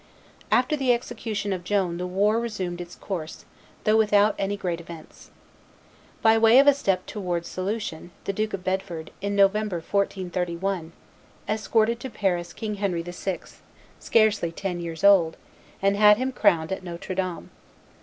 [0.51, 3.45] After the execution of Joan the war resumed its course,
[3.83, 5.29] though without any great events.
[6.23, 10.93] By way of a step towards solution, the Duke of Bedford, in November, 1431,
[11.47, 13.41] escorted to Paris King Henry VI.,
[13.99, 15.37] scarcely ten years old,
[15.83, 17.51] and had him crowned at Notre Dame.